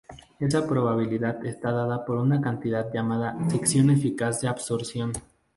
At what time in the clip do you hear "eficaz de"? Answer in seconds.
3.91-4.47